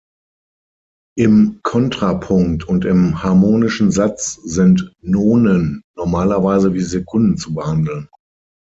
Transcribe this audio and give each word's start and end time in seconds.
Im 1.15 1.59
Kontrapunkt 1.61 2.67
und 2.67 2.85
im 2.85 3.21
harmonischen 3.21 3.91
Satz 3.91 4.33
sind 4.43 4.95
Nonen 5.01 5.83
normalerweise 5.95 6.73
wie 6.73 6.81
Sekunden 6.81 7.37
zu 7.37 7.53
behandeln. 7.53 8.09